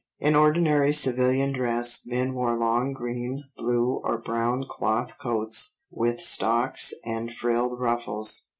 In 0.17 0.35
ordinary 0.35 0.93
civilian 0.93 1.53
dress, 1.53 2.01
men 2.07 2.33
wore 2.33 2.55
long 2.57 2.91
green, 2.91 3.43
blue, 3.55 4.01
or 4.03 4.19
brown 4.19 4.65
cloth 4.67 5.19
coats 5.19 5.77
with 5.91 6.19
stocks 6.19 6.91
and 7.05 7.31
frilled 7.31 7.79
ruffles. 7.79 8.47